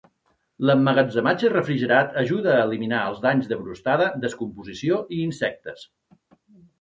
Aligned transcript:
L'emmagatzematge 0.67 1.49
refrigerat 1.51 2.15
ajuda 2.21 2.55
a 2.55 2.63
eliminar 2.69 3.01
els 3.09 3.19
danys 3.25 3.49
de 3.51 3.59
brostada, 3.65 4.07
descomposició 4.23 4.99
i 5.19 5.21
insectes. 5.27 5.85